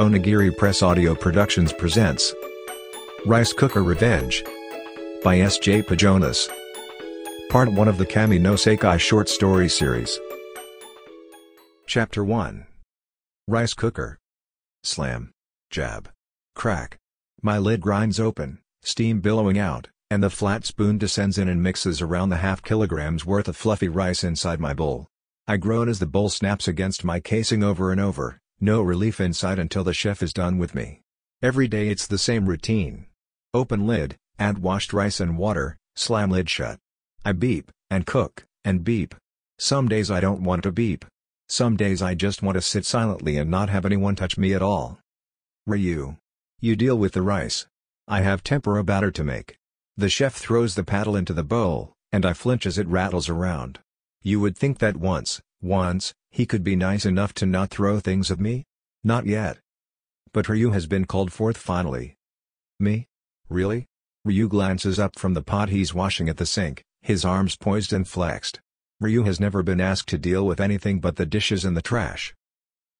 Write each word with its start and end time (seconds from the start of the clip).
Onigiri 0.00 0.50
Press 0.56 0.82
Audio 0.82 1.14
Productions 1.14 1.72
presents 1.72 2.34
Rice 3.26 3.52
Cooker 3.52 3.84
Revenge 3.84 4.42
by 5.22 5.38
S.J. 5.38 5.82
Pajonas. 5.82 6.48
Part 7.48 7.70
1 7.70 7.86
of 7.86 7.96
the 7.96 8.04
Kami 8.04 8.40
no 8.40 8.54
Sekai 8.54 8.98
short 8.98 9.28
story 9.28 9.68
series. 9.68 10.18
Chapter 11.86 12.24
1 12.24 12.66
Rice 13.46 13.72
Cooker 13.72 14.18
Slam. 14.82 15.30
Jab. 15.70 16.10
Crack. 16.56 16.98
My 17.40 17.58
lid 17.58 17.80
grinds 17.80 18.18
open, 18.18 18.58
steam 18.82 19.20
billowing 19.20 19.60
out, 19.60 19.90
and 20.10 20.24
the 20.24 20.28
flat 20.28 20.64
spoon 20.64 20.98
descends 20.98 21.38
in 21.38 21.48
and 21.48 21.62
mixes 21.62 22.02
around 22.02 22.30
the 22.30 22.38
half 22.38 22.64
kilograms 22.64 23.24
worth 23.24 23.46
of 23.46 23.56
fluffy 23.56 23.88
rice 23.88 24.24
inside 24.24 24.58
my 24.58 24.74
bowl. 24.74 25.06
I 25.46 25.56
groan 25.56 25.88
as 25.88 26.00
the 26.00 26.06
bowl 26.06 26.30
snaps 26.30 26.66
against 26.66 27.04
my 27.04 27.20
casing 27.20 27.62
over 27.62 27.92
and 27.92 28.00
over, 28.00 28.40
no 28.64 28.80
relief 28.80 29.20
inside 29.20 29.58
until 29.58 29.84
the 29.84 29.92
chef 29.92 30.22
is 30.22 30.32
done 30.32 30.58
with 30.58 30.74
me. 30.74 31.02
Every 31.42 31.68
day 31.68 31.88
it's 31.88 32.06
the 32.06 32.18
same 32.18 32.46
routine. 32.46 33.06
Open 33.52 33.86
lid, 33.86 34.16
add 34.38 34.58
washed 34.58 34.94
rice 34.94 35.20
and 35.20 35.36
water, 35.36 35.76
slam 35.94 36.30
lid 36.30 36.48
shut. 36.48 36.78
I 37.24 37.32
beep, 37.32 37.70
and 37.90 38.06
cook, 38.06 38.44
and 38.64 38.82
beep. 38.82 39.14
Some 39.58 39.86
days 39.86 40.10
I 40.10 40.20
don't 40.20 40.42
want 40.42 40.62
to 40.62 40.72
beep. 40.72 41.04
Some 41.48 41.76
days 41.76 42.00
I 42.00 42.14
just 42.14 42.42
want 42.42 42.56
to 42.56 42.62
sit 42.62 42.86
silently 42.86 43.36
and 43.36 43.50
not 43.50 43.68
have 43.68 43.84
anyone 43.84 44.16
touch 44.16 44.38
me 44.38 44.54
at 44.54 44.62
all. 44.62 44.98
Ryu. 45.66 46.16
You 46.60 46.74
deal 46.74 46.96
with 46.96 47.12
the 47.12 47.22
rice. 47.22 47.66
I 48.08 48.22
have 48.22 48.42
tempura 48.42 48.82
batter 48.82 49.10
to 49.10 49.24
make. 49.24 49.58
The 49.96 50.08
chef 50.08 50.34
throws 50.34 50.74
the 50.74 50.84
paddle 50.84 51.14
into 51.14 51.34
the 51.34 51.44
bowl, 51.44 51.92
and 52.10 52.24
I 52.24 52.32
flinch 52.32 52.64
as 52.64 52.78
it 52.78 52.88
rattles 52.88 53.28
around. 53.28 53.80
You 54.22 54.40
would 54.40 54.56
think 54.56 54.78
that 54.78 54.96
once, 54.96 55.42
once, 55.64 56.14
he 56.30 56.46
could 56.46 56.62
be 56.62 56.76
nice 56.76 57.06
enough 57.06 57.32
to 57.34 57.46
not 57.46 57.70
throw 57.70 57.98
things 57.98 58.30
at 58.30 58.38
me? 58.38 58.64
Not 59.02 59.26
yet. 59.26 59.58
But 60.32 60.48
Ryu 60.48 60.70
has 60.70 60.86
been 60.86 61.06
called 61.06 61.32
forth 61.32 61.56
finally. 61.56 62.16
Me? 62.78 63.06
Really? 63.48 63.86
Ryu 64.24 64.48
glances 64.48 64.98
up 64.98 65.18
from 65.18 65.34
the 65.34 65.42
pot 65.42 65.68
he's 65.68 65.94
washing 65.94 66.28
at 66.28 66.36
the 66.36 66.46
sink, 66.46 66.84
his 67.02 67.24
arms 67.24 67.56
poised 67.56 67.92
and 67.92 68.06
flexed. 68.06 68.60
Ryu 69.00 69.24
has 69.24 69.40
never 69.40 69.62
been 69.62 69.80
asked 69.80 70.08
to 70.08 70.18
deal 70.18 70.46
with 70.46 70.60
anything 70.60 71.00
but 71.00 71.16
the 71.16 71.26
dishes 71.26 71.64
and 71.64 71.76
the 71.76 71.82
trash. 71.82 72.34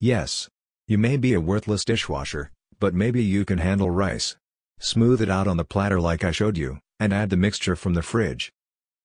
Yes. 0.01 0.49
You 0.87 0.99
may 0.99 1.17
be 1.17 1.33
a 1.33 1.41
worthless 1.41 1.85
dishwasher, 1.85 2.51
but 2.79 2.95
maybe 2.95 3.23
you 3.23 3.45
can 3.45 3.59
handle 3.59 3.91
rice. 3.91 4.37
Smooth 4.79 5.23
it 5.23 5.31
out 5.31 5.47
on 5.49 5.57
the 5.57 5.65
platter 5.65 6.01
like 6.01 6.25
I 6.25 6.31
showed 6.31 6.59
you, 6.59 6.79
and 7.01 7.13
add 7.13 7.31
the 7.31 7.37
mixture 7.37 7.77
from 7.77 7.95
the 7.95 8.03
fridge. 8.03 8.53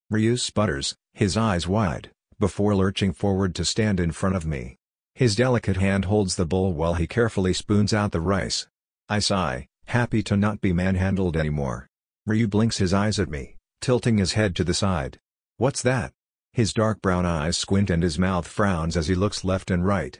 Ryu 0.10 0.38
sputters, 0.38 0.96
his 1.14 1.38
eyes 1.38 1.68
wide, 1.68 2.12
before 2.40 2.76
lurching 2.76 3.14
forward 3.14 3.54
to 3.56 3.66
stand 3.66 4.00
in 4.00 4.12
front 4.12 4.36
of 4.36 4.46
me. 4.46 4.78
His 5.14 5.36
delicate 5.36 5.78
hand 5.78 6.06
holds 6.06 6.36
the 6.36 6.46
bowl 6.46 6.74
while 6.74 6.94
he 6.94 7.06
carefully 7.06 7.54
spoons 7.54 7.94
out 7.94 8.12
the 8.12 8.22
rice. 8.22 8.68
I 9.10 9.20
sigh, 9.20 9.68
happy 9.86 10.24
to 10.24 10.38
not 10.38 10.62
be 10.62 10.72
manhandled 10.72 11.36
anymore. 11.36 11.88
Ryu 12.26 12.48
blinks 12.48 12.78
his 12.78 12.94
eyes 12.94 13.20
at 13.20 13.30
me, 13.30 13.56
tilting 13.82 14.18
his 14.18 14.34
head 14.34 14.56
to 14.56 14.64
the 14.64 14.74
side. 14.74 15.20
What's 15.58 15.82
that? 15.82 16.14
His 16.54 16.74
dark 16.74 17.02
brown 17.02 17.26
eyes 17.26 17.58
squint 17.58 17.90
and 17.90 18.02
his 18.02 18.18
mouth 18.18 18.48
frowns 18.48 18.96
as 18.96 19.08
he 19.08 19.16
looks 19.16 19.44
left 19.44 19.70
and 19.70 19.86
right. 19.86 20.20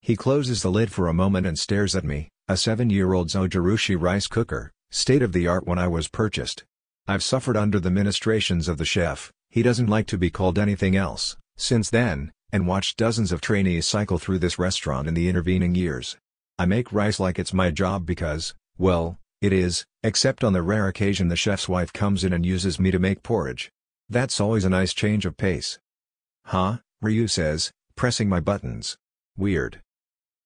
He 0.00 0.16
closes 0.16 0.62
the 0.62 0.70
lid 0.70 0.90
for 0.90 1.08
a 1.08 1.14
moment 1.14 1.46
and 1.46 1.58
stares 1.58 1.94
at 1.94 2.04
me, 2.04 2.28
a 2.48 2.56
seven-year-old 2.56 3.28
Zojirushi 3.28 4.00
rice 4.00 4.26
cooker, 4.26 4.72
state-of-the-art 4.90 5.66
when 5.66 5.78
I 5.78 5.88
was 5.88 6.08
purchased. 6.08 6.64
I've 7.06 7.22
suffered 7.22 7.56
under 7.56 7.78
the 7.78 7.90
ministrations 7.90 8.68
of 8.68 8.78
the 8.78 8.84
chef, 8.84 9.32
he 9.50 9.62
doesn't 9.62 9.88
like 9.88 10.06
to 10.08 10.18
be 10.18 10.30
called 10.30 10.58
anything 10.58 10.96
else, 10.96 11.36
since 11.56 11.90
then, 11.90 12.32
and 12.52 12.66
watched 12.66 12.96
dozens 12.96 13.32
of 13.32 13.40
trainees 13.40 13.86
cycle 13.86 14.18
through 14.18 14.38
this 14.38 14.58
restaurant 14.58 15.08
in 15.08 15.14
the 15.14 15.28
intervening 15.28 15.74
years. 15.74 16.16
I 16.58 16.66
make 16.66 16.92
rice 16.92 17.18
like 17.18 17.38
it's 17.38 17.52
my 17.52 17.70
job 17.70 18.06
because, 18.06 18.54
well, 18.78 19.18
it 19.40 19.52
is, 19.52 19.84
except 20.02 20.44
on 20.44 20.52
the 20.52 20.62
rare 20.62 20.88
occasion 20.88 21.28
the 21.28 21.36
chef's 21.36 21.68
wife 21.68 21.92
comes 21.92 22.24
in 22.24 22.32
and 22.32 22.46
uses 22.46 22.78
me 22.78 22.90
to 22.90 22.98
make 22.98 23.22
porridge. 23.22 23.70
That's 24.08 24.40
always 24.40 24.64
a 24.64 24.70
nice 24.70 24.94
change 24.94 25.26
of 25.26 25.36
pace. 25.36 25.78
Huh, 26.46 26.78
Ryu 27.02 27.26
says, 27.26 27.72
pressing 27.96 28.28
my 28.28 28.40
buttons. 28.40 28.96
Weird. 29.36 29.80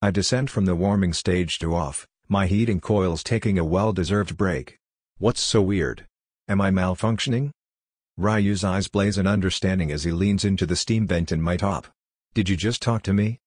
I 0.00 0.10
descend 0.10 0.50
from 0.50 0.64
the 0.64 0.76
warming 0.76 1.12
stage 1.12 1.58
to 1.58 1.74
off, 1.74 2.06
my 2.28 2.47
heating 2.47 2.80
coils 2.80 3.22
taking 3.22 3.58
a 3.58 3.64
well-deserved 3.64 4.36
break. 4.36 4.78
What's 5.18 5.41
so 5.41 5.60
weird? 5.60 6.06
Am 6.48 6.60
I 6.60 6.70
malfunctioning? 6.70 7.50
Ryu's 8.20 8.64
eyes 8.64 8.88
blaze 8.88 9.16
in 9.16 9.28
understanding 9.28 9.92
as 9.92 10.02
he 10.02 10.10
leans 10.10 10.44
into 10.44 10.66
the 10.66 10.74
steam 10.74 11.06
vent 11.06 11.30
in 11.30 11.40
my 11.40 11.56
top. 11.56 11.86
Did 12.34 12.48
you 12.48 12.56
just 12.56 12.82
talk 12.82 13.04
to 13.04 13.12
me? 13.12 13.38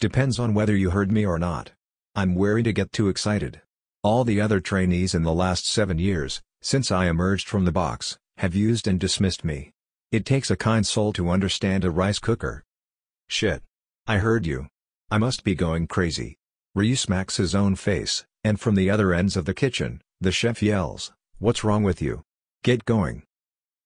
Depends 0.00 0.40
on 0.40 0.52
whether 0.52 0.74
you 0.74 0.90
heard 0.90 1.12
me 1.12 1.24
or 1.24 1.38
not. 1.38 1.70
I'm 2.16 2.34
wary 2.34 2.64
to 2.64 2.72
get 2.72 2.90
too 2.90 3.08
excited. 3.08 3.62
All 4.02 4.24
the 4.24 4.40
other 4.40 4.58
trainees 4.58 5.14
in 5.14 5.22
the 5.22 5.32
last 5.32 5.64
seven 5.64 6.00
years, 6.00 6.42
since 6.60 6.90
I 6.90 7.06
emerged 7.06 7.48
from 7.48 7.64
the 7.64 7.70
box, 7.70 8.18
have 8.38 8.52
used 8.52 8.88
and 8.88 8.98
dismissed 8.98 9.44
me. 9.44 9.70
It 10.10 10.26
takes 10.26 10.50
a 10.50 10.56
kind 10.56 10.84
soul 10.84 11.12
to 11.12 11.30
understand 11.30 11.84
a 11.84 11.90
rice 11.92 12.18
cooker. 12.18 12.64
Shit. 13.28 13.62
I 14.08 14.18
heard 14.18 14.44
you. 14.44 14.66
I 15.08 15.18
must 15.18 15.44
be 15.44 15.54
going 15.54 15.86
crazy. 15.86 16.36
Ryu 16.74 16.96
smacks 16.96 17.36
his 17.36 17.54
own 17.54 17.76
face, 17.76 18.24
and 18.42 18.58
from 18.58 18.74
the 18.74 18.90
other 18.90 19.14
ends 19.14 19.36
of 19.36 19.44
the 19.44 19.54
kitchen, 19.54 20.02
the 20.20 20.32
chef 20.32 20.64
yells, 20.64 21.12
What's 21.38 21.62
wrong 21.62 21.84
with 21.84 22.02
you? 22.02 22.22
Get 22.64 22.84
going. 22.84 23.22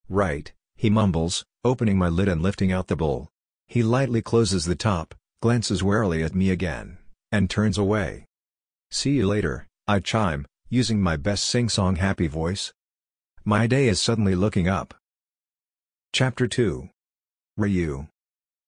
Right, 0.09 0.53
he 0.77 0.91
mumbles, 0.91 1.45
opening 1.65 1.97
my 1.97 2.09
lid 2.09 2.29
and 2.29 2.43
lifting 2.43 2.71
out 2.73 2.89
the 2.89 2.97
bowl. 2.97 3.31
He 3.69 3.83
lightly 3.83 4.21
closes 4.21 4.67
the 4.67 4.75
top, 4.75 5.15
glances 5.41 5.83
warily 5.83 6.23
at 6.23 6.35
me 6.35 6.51
again, 6.51 6.99
and 7.33 7.49
turns 7.49 7.79
away. 7.79 8.27
See 8.91 9.13
you 9.13 9.27
later, 9.27 9.67
I 9.89 10.01
chime, 10.01 10.47
using 10.69 11.01
my 11.01 11.17
best 11.17 11.45
sing-song 11.45 11.97
happy 11.97 12.27
voice. 12.27 12.73
My 13.45 13.67
day 13.67 13.89
is 13.89 14.01
suddenly 14.01 14.35
looking 14.35 14.69
up. 14.69 14.95
Chapter 16.13 16.47
2 16.47 16.89
Ryu 17.57 18.09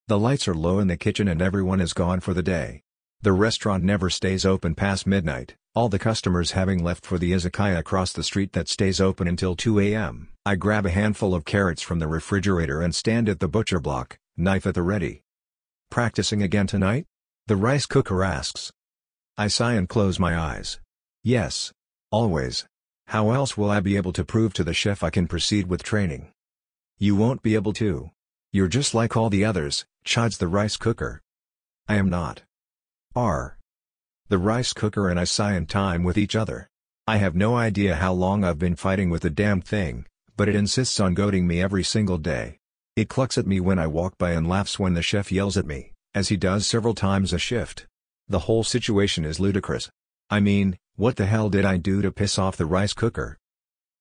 The 0.08 0.18
lights 0.18 0.48
are 0.48 0.54
low 0.54 0.78
in 0.78 0.88
the 0.88 0.96
kitchen 0.96 1.28
and 1.28 1.42
everyone 1.42 1.80
is 1.80 1.92
gone 1.92 2.20
for 2.20 2.34
the 2.34 2.42
day. 2.42 2.82
The 3.22 3.32
restaurant 3.32 3.82
never 3.82 4.10
stays 4.10 4.44
open 4.44 4.74
past 4.74 5.06
midnight, 5.06 5.56
all 5.74 5.88
the 5.88 5.98
customers 5.98 6.52
having 6.52 6.82
left 6.82 7.04
for 7.04 7.18
the 7.18 7.32
izakaya 7.32 7.78
across 7.78 8.12
the 8.12 8.22
street 8.22 8.52
that 8.52 8.68
stays 8.68 9.00
open 9.00 9.26
until 9.26 9.56
2 9.56 9.80
a.m. 9.80 10.28
I 10.44 10.54
grab 10.54 10.86
a 10.86 10.90
handful 10.90 11.34
of 11.34 11.44
carrots 11.44 11.82
from 11.82 11.98
the 11.98 12.06
refrigerator 12.06 12.80
and 12.80 12.94
stand 12.94 13.28
at 13.28 13.40
the 13.40 13.48
butcher 13.48 13.80
block, 13.80 14.18
knife 14.36 14.66
at 14.66 14.74
the 14.74 14.82
ready. 14.82 15.22
Practicing 15.90 16.42
again 16.42 16.66
tonight? 16.66 17.06
The 17.46 17.56
rice 17.56 17.86
cooker 17.86 18.22
asks. 18.22 18.72
I 19.36 19.48
sigh 19.48 19.74
and 19.74 19.88
close 19.88 20.18
my 20.18 20.38
eyes. 20.38 20.80
Yes. 21.22 21.72
Always. 22.10 22.66
How 23.08 23.30
else 23.30 23.56
will 23.56 23.70
I 23.70 23.80
be 23.80 23.96
able 23.96 24.12
to 24.14 24.24
prove 24.24 24.52
to 24.54 24.64
the 24.64 24.74
chef 24.74 25.02
I 25.02 25.10
can 25.10 25.28
proceed 25.28 25.66
with 25.66 25.82
training? 25.82 26.32
You 26.98 27.14
won't 27.14 27.42
be 27.42 27.54
able 27.54 27.72
to. 27.74 28.10
You're 28.52 28.68
just 28.68 28.94
like 28.94 29.16
all 29.16 29.28
the 29.28 29.44
others, 29.44 29.84
chides 30.04 30.38
the 30.38 30.48
rice 30.48 30.76
cooker. 30.76 31.20
I 31.88 31.96
am 31.96 32.08
not. 32.08 32.42
R. 33.16 33.56
The 34.28 34.36
rice 34.36 34.74
cooker 34.74 35.08
and 35.08 35.18
I 35.18 35.24
sigh 35.24 35.54
in 35.54 35.64
time 35.64 36.04
with 36.04 36.18
each 36.18 36.36
other. 36.36 36.68
I 37.06 37.16
have 37.16 37.34
no 37.34 37.56
idea 37.56 37.96
how 37.96 38.12
long 38.12 38.44
I've 38.44 38.58
been 38.58 38.76
fighting 38.76 39.08
with 39.08 39.22
the 39.22 39.30
damn 39.30 39.62
thing, 39.62 40.04
but 40.36 40.50
it 40.50 40.54
insists 40.54 41.00
on 41.00 41.14
goading 41.14 41.46
me 41.46 41.62
every 41.62 41.82
single 41.82 42.18
day. 42.18 42.58
It 42.94 43.08
clucks 43.08 43.38
at 43.38 43.46
me 43.46 43.58
when 43.58 43.78
I 43.78 43.86
walk 43.86 44.18
by 44.18 44.32
and 44.32 44.46
laughs 44.46 44.78
when 44.78 44.92
the 44.92 45.00
chef 45.00 45.32
yells 45.32 45.56
at 45.56 45.64
me, 45.64 45.94
as 46.14 46.28
he 46.28 46.36
does 46.36 46.66
several 46.66 46.94
times 46.94 47.32
a 47.32 47.38
shift. 47.38 47.86
The 48.28 48.40
whole 48.40 48.64
situation 48.64 49.24
is 49.24 49.40
ludicrous. 49.40 49.88
I 50.28 50.40
mean, 50.40 50.76
what 50.96 51.16
the 51.16 51.24
hell 51.24 51.48
did 51.48 51.64
I 51.64 51.78
do 51.78 52.02
to 52.02 52.12
piss 52.12 52.38
off 52.38 52.58
the 52.58 52.66
rice 52.66 52.92
cooker? 52.92 53.38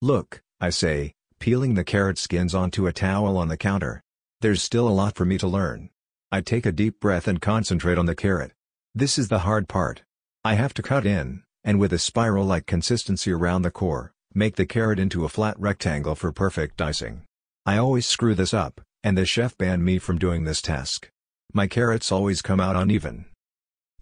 Look, 0.02 0.42
I 0.60 0.72
say, 0.72 1.14
peeling 1.40 1.76
the 1.76 1.86
carrot 1.86 2.18
skins 2.18 2.54
onto 2.54 2.86
a 2.86 2.92
towel 2.92 3.38
on 3.38 3.48
the 3.48 3.56
counter. 3.56 4.02
There's 4.42 4.62
still 4.62 4.90
a 4.90 4.98
lot 5.00 5.16
for 5.16 5.24
me 5.24 5.38
to 5.38 5.48
learn. 5.48 5.90
I 6.34 6.42
take 6.42 6.66
a 6.66 6.74
deep 6.74 7.00
breath 7.00 7.30
and 7.30 7.42
concentrate 7.42 7.98
on 7.98 8.08
the 8.08 8.16
carrot. 8.16 8.52
This 8.98 9.18
is 9.18 9.28
the 9.28 9.40
hard 9.40 9.68
part. 9.68 10.04
I 10.46 10.54
have 10.54 10.74
to 10.76 10.82
cut 10.82 11.06
in, 11.06 11.44
and 11.66 11.82
with 11.82 11.92
a 11.92 12.00
spiral-like 12.00 12.66
consistency 12.66 13.30
around 13.30 13.64
the 13.64 13.70
core, 13.70 14.14
make 14.34 14.56
the 14.56 14.66
carrot 14.66 15.00
into 15.00 15.26
a 15.26 15.30
flat 15.30 15.60
rectangle 15.60 16.16
for 16.16 16.32
perfect 16.32 16.78
dicing. 16.78 17.24
I 17.66 17.76
always 17.76 18.08
screw 18.08 18.36
this 18.36 18.54
up, 18.54 18.80
and 19.04 19.18
the 19.18 19.26
chef 19.26 19.58
banned 19.58 19.84
me 19.84 20.00
from 20.00 20.18
doing 20.18 20.46
this 20.46 20.62
task. 20.62 21.10
My 21.54 21.68
carrots 21.68 22.10
always 22.10 22.42
come 22.42 22.62
out 22.62 22.78
uneven. 22.78 23.26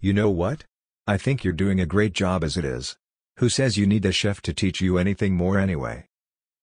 You 0.00 0.12
know 0.12 0.30
what? 0.30 0.62
I 1.08 1.16
think 1.16 1.42
you're 1.42 1.52
doing 1.54 1.80
a 1.80 1.86
great 1.86 2.12
job 2.12 2.44
as 2.44 2.56
it 2.56 2.64
is. 2.64 2.96
Who 3.38 3.48
says 3.48 3.76
you 3.76 3.88
need 3.88 4.04
the 4.04 4.12
chef 4.12 4.40
to 4.42 4.54
teach 4.54 4.80
you 4.80 4.96
anything 4.96 5.34
more 5.34 5.58
anyway? 5.58 6.06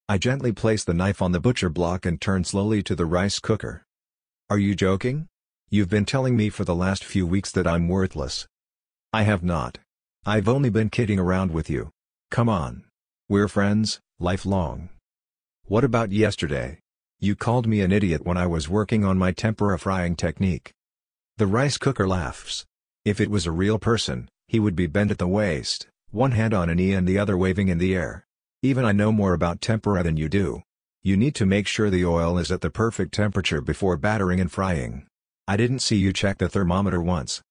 I 0.08 0.18
gently 0.18 0.54
place 0.54 0.86
the 0.86 0.94
knife 0.94 1.22
on 1.22 1.34
the 1.34 1.42
butcher 1.42 1.70
block 1.70 2.06
and 2.06 2.22
turn 2.22 2.46
slowly 2.46 2.82
to 2.84 2.96
the 2.96 3.06
rice 3.06 3.40
cooker. 3.40 3.84
Are 4.50 4.58
you 4.58 4.74
joking? 4.74 5.28
You've 5.74 5.88
been 5.88 6.04
telling 6.04 6.36
me 6.36 6.50
for 6.50 6.66
the 6.66 6.76
last 6.76 7.02
few 7.02 7.26
weeks 7.26 7.50
that 7.54 7.66
I'm 7.66 7.88
worthless. 7.88 8.46
I 9.14 9.24
have 9.24 9.42
not. 9.42 9.78
I've 10.26 10.50
only 10.50 10.70
been 10.70 10.90
kidding 10.90 11.18
around 11.18 11.52
with 11.52 11.70
you. 11.70 11.92
Come 12.30 12.50
on. 12.50 12.84
We're 13.30 13.48
friends, 13.48 14.02
lifelong. 14.20 14.90
What 15.68 15.86
about 15.86 16.12
yesterday? 16.12 16.80
You 17.22 17.38
called 17.38 17.68
me 17.68 17.80
an 17.80 17.94
idiot 17.94 18.26
when 18.26 18.36
I 18.36 18.48
was 18.48 18.68
working 18.68 19.06
on 19.06 19.18
my 19.18 19.32
tempura 19.32 19.80
frying 19.80 20.18
technique. 20.18 20.74
The 21.38 21.48
rice 21.48 21.78
cooker 21.78 22.06
laughs. 22.06 22.66
If 23.06 23.22
it 23.22 23.32
was 23.32 23.46
a 23.46 23.52
real 23.54 23.80
person, 23.80 24.28
He 24.50 24.60
would 24.60 24.76
be 24.76 24.88
bent 24.88 25.10
at 25.10 25.20
the 25.20 25.26
waist, 25.26 25.88
one 26.10 26.32
hand 26.32 26.54
on 26.54 26.70
a 26.70 26.76
knee 26.76 26.92
and 26.92 27.08
the 27.08 27.18
other 27.18 27.38
waving 27.38 27.70
in 27.70 27.78
the 27.78 27.96
air. 27.96 28.26
Even 28.62 28.84
I 28.84 28.92
know 28.92 29.14
more 29.14 29.34
about 29.34 29.62
tempura 29.62 30.04
than 30.04 30.18
you 30.18 30.28
do. 30.28 30.64
You 31.02 31.16
need 31.16 31.34
to 31.36 31.46
make 31.46 31.66
sure 31.66 31.90
the 31.90 32.06
oil 32.06 32.38
is 32.38 32.52
at 32.52 32.60
the 32.60 32.70
perfect 32.70 33.14
temperature 33.14 33.62
before 33.62 33.96
battering 33.96 34.42
and 34.42 34.52
frying. 34.52 35.08
I 35.52 35.58
didn't 35.58 35.80
see 35.80 35.98
you 35.98 36.14
check 36.14 36.38
the 36.38 36.48
thermometer 36.48 37.02
once. 37.02 37.42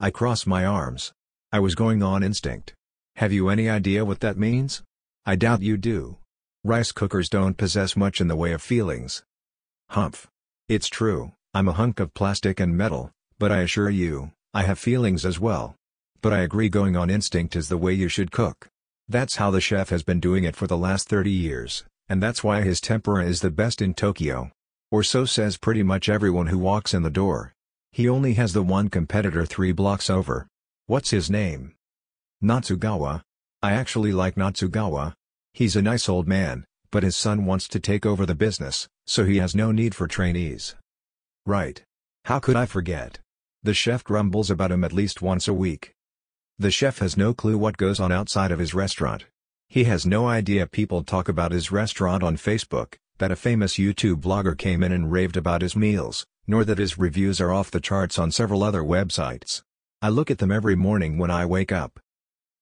I 0.00 0.08
cross 0.08 0.46
my 0.46 0.64
arms. 0.64 1.12
I 1.52 1.60
was 1.60 1.74
going 1.74 2.02
on 2.02 2.22
instinct. 2.22 2.72
Have 3.16 3.34
you 3.34 3.50
any 3.50 3.68
idea 3.68 4.06
what 4.06 4.20
that 4.20 4.38
means? 4.38 4.82
I 5.26 5.36
doubt 5.36 5.60
you 5.60 5.76
do. 5.76 6.16
Rice 6.64 6.90
cookers 6.90 7.28
don't 7.28 7.58
possess 7.58 7.98
much 7.98 8.18
in 8.18 8.28
the 8.28 8.34
way 8.34 8.52
of 8.52 8.62
feelings. 8.62 9.24
Humph. 9.90 10.26
It's 10.70 10.88
true, 10.88 11.32
I'm 11.52 11.68
a 11.68 11.74
hunk 11.74 12.00
of 12.00 12.14
plastic 12.14 12.60
and 12.60 12.78
metal, 12.78 13.10
but 13.38 13.52
I 13.52 13.58
assure 13.58 13.90
you, 13.90 14.32
I 14.54 14.62
have 14.62 14.78
feelings 14.78 15.26
as 15.26 15.38
well. 15.38 15.76
But 16.22 16.32
I 16.32 16.38
agree 16.38 16.70
going 16.70 16.96
on 16.96 17.10
instinct 17.10 17.56
is 17.56 17.68
the 17.68 17.76
way 17.76 17.92
you 17.92 18.08
should 18.08 18.32
cook. 18.32 18.68
That's 19.06 19.36
how 19.36 19.50
the 19.50 19.60
chef 19.60 19.90
has 19.90 20.02
been 20.02 20.18
doing 20.18 20.44
it 20.44 20.56
for 20.56 20.66
the 20.66 20.78
last 20.78 21.10
30 21.10 21.30
years, 21.30 21.84
and 22.08 22.22
that's 22.22 22.42
why 22.42 22.62
his 22.62 22.80
tempura 22.80 23.26
is 23.26 23.42
the 23.42 23.50
best 23.50 23.82
in 23.82 23.92
Tokyo. 23.92 24.50
Or 24.90 25.02
so 25.02 25.24
says 25.24 25.56
pretty 25.56 25.82
much 25.82 26.08
everyone 26.08 26.48
who 26.48 26.58
walks 26.58 26.94
in 26.94 27.02
the 27.02 27.10
door. 27.10 27.52
He 27.92 28.08
only 28.08 28.34
has 28.34 28.52
the 28.52 28.62
one 28.62 28.88
competitor 28.88 29.46
three 29.46 29.72
blocks 29.72 30.10
over. 30.10 30.48
What's 30.86 31.10
his 31.10 31.30
name? 31.30 31.74
Natsugawa. 32.42 33.22
I 33.62 33.72
actually 33.72 34.12
like 34.12 34.34
Natsugawa. 34.34 35.14
He's 35.52 35.76
a 35.76 35.82
nice 35.82 36.08
old 36.08 36.28
man, 36.28 36.64
but 36.90 37.02
his 37.02 37.16
son 37.16 37.46
wants 37.46 37.68
to 37.68 37.80
take 37.80 38.04
over 38.04 38.26
the 38.26 38.34
business, 38.34 38.88
so 39.06 39.24
he 39.24 39.38
has 39.38 39.54
no 39.54 39.72
need 39.72 39.94
for 39.94 40.06
trainees. 40.06 40.74
Right. 41.46 41.82
How 42.24 42.38
could 42.38 42.56
I 42.56 42.66
forget? 42.66 43.20
The 43.62 43.74
chef 43.74 44.04
grumbles 44.04 44.50
about 44.50 44.72
him 44.72 44.84
at 44.84 44.92
least 44.92 45.22
once 45.22 45.48
a 45.48 45.54
week. 45.54 45.94
The 46.58 46.70
chef 46.70 46.98
has 46.98 47.16
no 47.16 47.32
clue 47.32 47.56
what 47.56 47.76
goes 47.76 47.98
on 47.98 48.12
outside 48.12 48.52
of 48.52 48.58
his 48.58 48.74
restaurant. 48.74 49.24
He 49.68 49.84
has 49.84 50.04
no 50.06 50.26
idea 50.26 50.66
people 50.66 51.02
talk 51.02 51.28
about 51.28 51.52
his 51.52 51.72
restaurant 51.72 52.22
on 52.22 52.36
Facebook, 52.36 52.94
that 53.18 53.30
a 53.30 53.36
famous 53.36 53.74
YouTube 53.74 54.20
blogger 54.20 54.56
came 54.56 54.82
in 54.82 54.92
and 54.92 55.12
raved 55.12 55.36
about 55.36 55.62
his 55.62 55.76
meals, 55.76 56.26
nor 56.46 56.64
that 56.64 56.78
his 56.78 56.98
reviews 56.98 57.40
are 57.40 57.52
off 57.52 57.70
the 57.70 57.80
charts 57.80 58.18
on 58.18 58.30
several 58.30 58.62
other 58.62 58.82
websites. 58.82 59.62
I 60.02 60.08
look 60.08 60.30
at 60.30 60.38
them 60.38 60.50
every 60.50 60.74
morning 60.74 61.16
when 61.18 61.30
I 61.30 61.46
wake 61.46 61.72
up. 61.72 62.00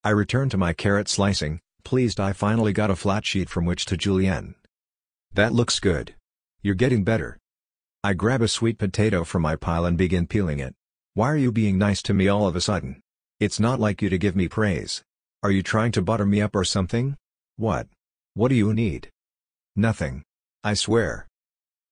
I 0.04 0.10
return 0.10 0.49
to 0.50 0.56
my 0.56 0.72
carrot 0.72 1.08
slicing, 1.08 1.60
pleased 1.84 2.20
I 2.20 2.32
finally 2.32 2.72
got 2.72 2.90
a 2.90 2.96
flat 2.96 3.25
sheet 3.25 3.49
from 3.49 3.64
which 3.64 3.87
to 3.87 3.96
julienne. 3.96 4.54
That 5.32 5.52
looks 5.52 5.81
good. 5.81 6.14
You're 6.62 6.75
getting 6.75 7.04
better. 7.04 7.38
I 8.04 8.14
grab 8.14 8.43
a 8.43 8.49
sweet 8.49 8.78
potato 8.78 9.25
from 9.25 9.43
my 9.43 9.56
pile 9.56 9.84
and 9.84 9.96
begin 9.96 10.26
peeling 10.26 10.58
it. 10.58 10.75
Why 11.14 11.31
are 11.31 11.37
you 11.37 11.52
being 11.52 11.78
nice 11.78 12.02
to 12.02 12.14
me 12.14 12.28
all 12.28 12.46
of 12.46 12.56
a 12.56 12.60
sudden? 12.60 13.00
It's 13.40 13.60
not 13.60 13.81
like 13.81 14.02
you 14.02 14.08
to 14.08 14.19
give 14.19 14.37
me 14.37 14.49
praise. 14.49 15.02
Are 15.43 15.50
you 15.50 15.62
trying 15.62 15.93
to 15.93 16.02
butter 16.02 16.26
me 16.26 16.40
up 16.40 16.54
or 16.54 16.64
something? 16.64 17.16
What? 17.56 17.88
What 18.34 18.49
do 18.49 18.54
you 18.54 18.72
need? 18.72 19.10
Nothing. 19.75 20.22
I 20.64 20.75
swear. 20.75 21.26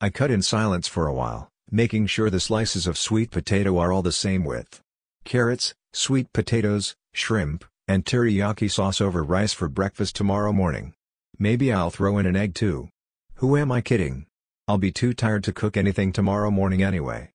I 0.01 0.11
cut 0.11 0.31
in 0.31 0.43
silence 0.43 0.87
for 0.87 1.09
a 1.09 1.13
while, 1.13 1.49
making 1.73 2.07
sure 2.07 2.31
the 2.31 2.39
slices 2.39 2.87
of 2.87 2.97
sweet 2.97 3.33
potato 3.33 3.79
are 3.79 3.91
all 3.91 4.03
the 4.03 4.13
same 4.13 4.45
width. 4.45 4.81
Carrots, 5.25 5.75
sweet 5.93 6.33
potatoes, 6.33 6.95
shrimp, 7.13 7.65
and 7.89 8.05
teriyaki 8.05 8.71
sauce 8.71 9.01
over 9.01 9.25
rice 9.25 9.53
for 9.53 9.69
breakfast 9.69 10.15
tomorrow 10.15 10.53
morning. 10.53 10.95
Maybe 11.37 11.73
I'll 11.73 11.91
throw 11.91 12.19
in 12.19 12.27
an 12.27 12.37
egg 12.37 12.55
too. 12.55 12.91
Who 13.37 13.57
am 13.57 13.73
I 13.73 13.81
kidding? 13.81 14.27
I'll 14.69 14.79
be 14.79 14.93
too 14.93 15.15
tired 15.15 15.43
to 15.45 15.53
cook 15.53 15.77
anything 15.77 16.13
tomorrow 16.13 16.53
morning 16.53 16.81
anyway. 16.81 17.33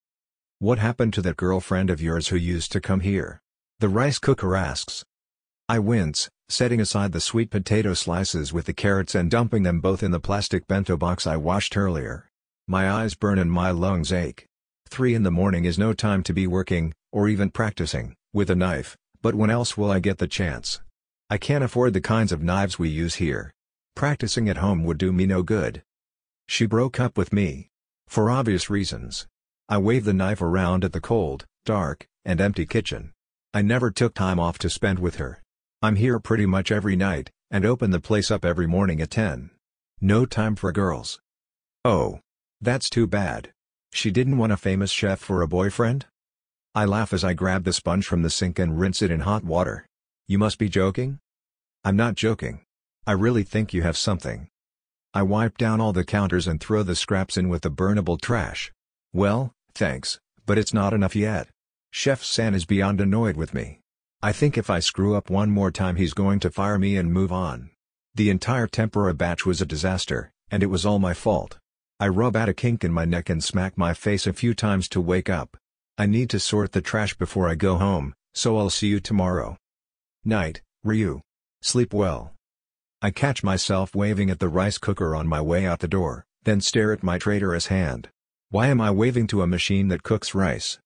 What 0.59 0.79
happened 0.79 1.13
to 1.15 1.21
that 1.23 1.35
girlfriend 1.35 1.89
of 1.89 2.01
yours 2.01 2.29
who 2.29 2.37
used 2.37 2.71
to 2.71 2.79
come 2.79 3.01
here? 3.01 3.41
The 3.79 3.89
rice 3.89 4.19
cooker 4.19 4.55
asks. 4.55 5.03
I 5.67 5.79
wince, 5.79 6.29
setting 6.49 6.79
aside 6.79 7.11
the 7.11 7.19
sweet 7.19 7.49
potato 7.49 7.93
slices 7.93 8.53
with 8.53 8.65
the 8.65 8.73
carrots 8.73 9.15
and 9.15 9.31
dumping 9.31 9.63
them 9.63 9.79
both 9.79 10.03
in 10.03 10.11
the 10.11 10.19
plastic 10.19 10.67
bento 10.67 10.95
box 10.95 11.25
I 11.25 11.37
washed 11.37 11.75
earlier. 11.75 12.29
My 12.67 12.89
eyes 12.89 13.15
burn 13.15 13.39
and 13.39 13.51
my 13.51 13.71
lungs 13.71 14.13
ache. 14.13 14.47
Three 14.87 15.15
in 15.15 15.23
the 15.23 15.31
morning 15.31 15.65
is 15.65 15.79
no 15.79 15.93
time 15.93 16.23
to 16.23 16.33
be 16.33 16.47
working, 16.47 16.93
or 17.11 17.27
even 17.27 17.49
practicing, 17.49 18.15
with 18.33 18.49
a 18.49 18.55
knife, 18.55 18.95
but 19.21 19.35
when 19.35 19.49
else 19.49 19.75
will 19.75 19.89
I 19.89 19.99
get 19.99 20.19
the 20.19 20.27
chance? 20.27 20.81
I 21.29 21.37
can't 21.37 21.63
afford 21.63 21.93
the 21.93 22.01
kinds 22.01 22.31
of 22.31 22.43
knives 22.43 22.77
we 22.77 22.89
use 22.89 23.15
here. 23.15 23.51
Practicing 23.95 24.47
at 24.47 24.57
home 24.57 24.83
would 24.83 24.97
do 24.97 25.11
me 25.11 25.25
no 25.25 25.41
good. 25.41 25.81
She 26.47 26.65
broke 26.65 26.99
up 26.99 27.17
with 27.17 27.33
me. 27.33 27.69
For 28.07 28.29
obvious 28.29 28.69
reasons. 28.69 29.25
I 29.67 29.79
waved 29.79 30.05
the 30.05 30.13
knife 30.13 30.41
around 30.41 30.85
at 30.85 30.93
the 30.93 31.01
cold, 31.01 31.45
dark, 31.65 32.07
and 32.23 32.39
empty 32.39 32.67
kitchen. 32.67 33.13
I 33.53 33.63
never 33.63 33.89
took 33.89 34.13
time 34.13 34.39
off 34.39 34.59
to 34.59 34.69
spend 34.69 34.99
with 34.99 35.15
her. 35.15 35.41
I'm 35.85 35.97
here 35.97 36.19
pretty 36.19 36.47
much 36.47 36.71
every 36.71 36.95
night, 36.95 37.29
and 37.51 37.63
open 37.63 37.91
the 37.91 37.99
place 37.99 38.31
up 38.31 38.43
every 38.43 38.65
morning 38.65 38.99
at 39.01 39.11
10. 39.11 39.51
No 40.01 40.25
time 40.25 40.55
for 40.55 40.71
girls. 40.71 41.19
Oh. 41.83 42.21
That's 42.59 42.89
too 42.89 43.05
bad. 43.05 43.51
She 43.93 44.09
didn't 44.09 44.39
want 44.39 44.51
a 44.51 44.57
famous 44.57 44.89
chef 44.89 45.19
for 45.19 45.43
a 45.43 45.47
boyfriend? 45.47 46.07
I 46.73 46.85
laugh 46.85 47.13
as 47.13 47.23
I 47.23 47.35
grab 47.35 47.65
the 47.65 47.71
sponge 47.71 48.07
from 48.07 48.23
the 48.23 48.31
sink 48.31 48.57
and 48.57 48.79
rinse 48.79 49.03
it 49.03 49.11
in 49.11 49.19
hot 49.19 49.43
water. 49.43 49.85
You 50.27 50.39
must 50.39 50.57
be 50.57 50.69
joking? 50.69 51.19
I'm 51.83 51.95
not 51.95 52.15
joking. 52.15 52.61
I 53.05 53.11
really 53.11 53.43
think 53.43 53.71
you 53.71 53.83
have 53.83 53.95
something. 53.95 54.47
I 55.13 55.21
wipe 55.21 55.55
down 55.55 55.79
all 55.79 55.93
the 55.93 56.03
counters 56.03 56.47
and 56.47 56.59
throw 56.59 56.81
the 56.81 56.95
scraps 56.95 57.37
in 57.37 57.47
with 57.47 57.61
the 57.61 57.69
burnable 57.69 58.19
trash. 58.19 58.71
Well, 59.13 59.51
thanks, 59.75 60.19
but 60.47 60.57
it's 60.57 60.73
not 60.73 60.95
enough 60.95 61.15
yet. 61.15 61.47
Chef 61.91 62.23
San 62.23 62.55
is 62.55 62.65
beyond 62.65 62.99
annoyed 62.99 63.37
with 63.37 63.53
me. 63.53 63.81
I 64.25 64.31
think 64.31 64.57
if 64.57 64.71
I 64.71 64.79
screw 64.79 65.13
up 65.13 65.29
one 65.29 65.51
more 65.51 65.69
time 65.69 65.97
he's 65.97 66.15
going 66.15 66.39
to 66.39 66.49
fire 66.49 66.79
me 66.79 66.97
and 66.97 67.13
move 67.13 67.31
on. 67.31 67.69
The 68.15 68.31
entire 68.31 68.65
tempura 68.65 69.13
batch 69.13 69.45
was 69.45 69.61
a 69.61 69.67
disaster, 69.67 70.31
and 70.49 70.63
it 70.63 70.71
was 70.71 70.83
all 70.83 70.97
my 70.97 71.13
fault. 71.13 71.59
I 71.99 72.07
rub 72.07 72.35
out 72.35 72.49
a 72.49 72.53
kink 72.55 72.83
in 72.83 72.91
my 72.91 73.05
neck 73.05 73.29
and 73.29 73.43
smack 73.43 73.77
my 73.77 73.93
face 73.93 74.25
a 74.25 74.33
few 74.33 74.55
times 74.55 74.89
to 74.89 74.99
wake 74.99 75.29
up. 75.29 75.57
I 75.99 76.07
need 76.07 76.31
to 76.31 76.39
sort 76.39 76.71
the 76.71 76.81
trash 76.81 77.13
before 77.13 77.47
I 77.47 77.53
go 77.53 77.75
home, 77.75 78.15
so 78.33 78.57
I'll 78.57 78.71
see 78.71 78.87
you 78.87 78.99
tomorrow. 78.99 79.57
Night, 80.23 80.63
Ryu. 80.83 81.21
Sleep 81.61 81.93
well. 81.93 82.33
I 83.03 83.11
catch 83.11 83.43
myself 83.43 83.93
waving 83.93 84.31
at 84.31 84.39
the 84.39 84.49
rice 84.49 84.79
cooker 84.79 85.15
on 85.15 85.27
my 85.27 85.39
way 85.39 85.67
out 85.67 85.81
the 85.81 85.87
door, 85.87 86.25
then 86.45 86.61
stare 86.61 86.91
at 86.91 87.03
my 87.03 87.19
traitorous 87.19 87.67
hand. 87.67 88.09
Why 88.49 88.69
am 88.69 88.81
I 88.81 88.89
waving 88.89 89.27
to 89.27 89.43
a 89.43 89.47
machine 89.47 89.89
that 89.89 90.01
cooks 90.01 90.33
rice? 90.33 90.79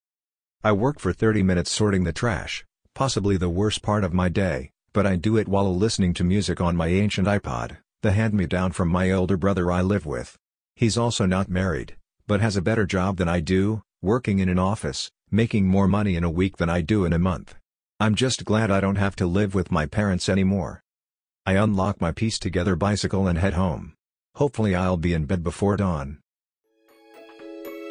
I 0.62 0.72
work 0.72 1.00
for 1.00 1.14
30 1.14 1.42
minutes 1.42 1.70
sorting 1.70 2.04
the 2.04 2.12
trash, 2.12 2.66
possibly 2.94 3.36
the 3.36 3.48
worst 3.48 3.82
part 3.82 4.04
of 4.04 4.12
my 4.12 4.28
day, 4.28 4.70
but 4.92 5.06
I 5.06 5.16
do 5.16 5.36
it 5.36 5.48
while 5.48 5.74
listening 5.74 6.14
to 6.14 6.24
music 6.24 6.60
on 6.60 6.76
my 6.76 6.88
ancient 6.88 7.28
iPod, 7.28 7.78
the 8.02 8.12
hand-me-down 8.12 8.72
from 8.72 8.88
my 8.88 9.10
older 9.10 9.36
brother 9.36 9.70
I 9.70 9.82
live 9.82 10.06
with. 10.06 10.36
He's 10.74 10.98
also 10.98 11.26
not 11.26 11.48
married, 11.48 11.96
but 12.26 12.40
has 12.40 12.56
a 12.56 12.62
better 12.62 12.86
job 12.86 13.16
than 13.16 13.28
I 13.28 13.40
do, 13.40 13.82
working 14.02 14.38
in 14.38 14.48
an 14.48 14.58
office, 14.58 15.10
making 15.30 15.66
more 15.66 15.86
money 15.86 16.16
in 16.16 16.24
a 16.24 16.30
week 16.30 16.56
than 16.56 16.70
I 16.70 16.80
do 16.80 17.04
in 17.04 17.12
a 17.12 17.18
month. 17.18 17.54
I'm 17.98 18.14
just 18.14 18.44
glad 18.44 18.70
I 18.70 18.80
don't 18.80 18.96
have 18.96 19.16
to 19.16 19.26
live 19.26 19.54
with 19.54 19.70
my 19.70 19.86
parents 19.86 20.28
anymore. 20.28 20.82
I 21.44 21.52
unlock 21.52 22.00
my 22.00 22.12
piece 22.12 22.38
together 22.38 22.76
bicycle 22.76 23.28
and 23.28 23.38
head 23.38 23.54
home. 23.54 23.94
Hopefully 24.36 24.74
I'll 24.74 24.96
be 24.96 25.12
in 25.12 25.26
bed 25.26 25.42
before 25.42 25.76
dawn. 25.76 26.18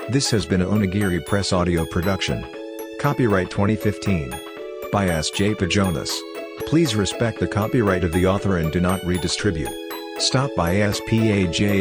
This 0.10 0.32
has 0.32 0.46
been 0.48 0.62
a 0.62 0.66
Onigiri 0.66 1.24
Press 1.26 1.54
audio 1.54 1.86
production. 1.86 2.44
Copyright 3.00 3.52
2015. 3.52 4.49
By 4.92 5.08
S. 5.08 5.30
J. 5.30 5.54
Pajonas. 5.54 6.18
Please 6.66 6.96
respect 6.96 7.40
the 7.40 7.48
copyright 7.48 8.04
of 8.04 8.12
the 8.12 8.26
author 8.26 8.58
and 8.58 8.72
do 8.72 8.80
not 8.80 9.06
redistribute. 9.06 9.72
Stop 10.18 10.56
by 10.56 10.76
spajonas.com 10.76 11.80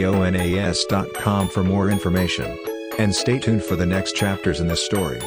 for 1.48 1.64
more 1.64 1.90
information. 1.90 2.58
And 2.98 3.14
stay 3.14 3.38
tuned 3.38 3.62
for 3.62 3.76
the 3.76 3.86
next 3.86 4.14
chapters 4.14 4.60
in 4.60 4.66
this 4.68 4.84
story. 4.84 5.20